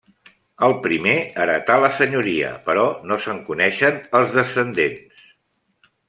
[0.67, 5.21] El primer heretà la senyoria però no se'n coneixen els descendents.